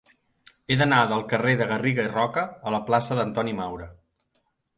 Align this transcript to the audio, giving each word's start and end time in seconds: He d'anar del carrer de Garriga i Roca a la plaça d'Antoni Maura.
He 0.69 0.77
d'anar 0.77 1.01
del 1.11 1.21
carrer 1.33 1.53
de 1.59 1.67
Garriga 1.73 2.07
i 2.09 2.11
Roca 2.15 2.47
a 2.71 2.75
la 2.77 2.81
plaça 2.89 3.19
d'Antoni 3.21 3.55
Maura. 3.61 3.91